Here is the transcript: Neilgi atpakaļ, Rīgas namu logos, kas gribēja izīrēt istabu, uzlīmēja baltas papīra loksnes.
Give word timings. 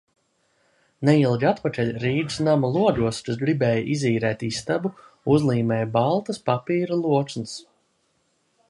Neilgi 1.09 1.47
atpakaļ, 1.49 1.91
Rīgas 2.03 2.39
namu 2.47 2.71
logos, 2.77 3.19
kas 3.29 3.37
gribēja 3.43 3.85
izīrēt 3.97 4.47
istabu, 4.49 4.95
uzlīmēja 5.37 5.93
baltas 6.01 6.43
papīra 6.51 7.01
loksnes. 7.07 7.57